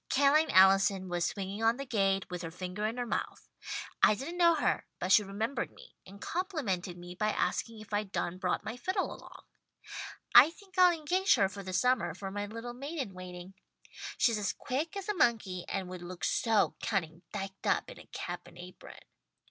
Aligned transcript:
Ca'line 0.09 0.49
Allison 0.49 1.09
was 1.09 1.25
swinging 1.25 1.61
on 1.61 1.77
the 1.77 1.85
gate, 1.85 2.27
with 2.31 2.41
her 2.41 2.49
finger 2.49 2.87
in 2.87 2.97
her 2.97 3.05
mouth. 3.05 3.47
I 4.01 4.15
didn't 4.15 4.39
know 4.39 4.55
her, 4.55 4.87
but 4.97 5.11
she 5.11 5.21
remembered 5.21 5.69
me, 5.69 5.93
and 6.07 6.19
complimented 6.19 6.97
me 6.97 7.13
by 7.13 7.29
asking 7.31 7.79
if 7.81 7.93
I'd 7.93 8.11
done 8.11 8.39
brought 8.39 8.63
my 8.63 8.77
fiddle 8.77 9.13
along. 9.13 9.43
I 10.33 10.49
think 10.49 10.75
I'll 10.75 10.91
engage 10.91 11.35
her 11.35 11.47
for 11.47 11.61
the 11.61 11.71
summer 11.71 12.15
for 12.15 12.31
my 12.31 12.47
little 12.47 12.73
maid 12.73 12.97
in 12.97 13.13
waiting. 13.13 13.53
She's 14.17 14.39
as 14.39 14.53
quick 14.53 14.97
as 14.97 15.07
a 15.07 15.13
monkey 15.13 15.65
and 15.69 15.87
would 15.87 16.01
look 16.01 16.23
so 16.23 16.73
cunning 16.81 17.21
diked 17.31 17.67
up 17.67 17.87
in 17.87 17.99
a 17.99 18.07
cap 18.07 18.47
and 18.47 18.57
apron. 18.57 18.97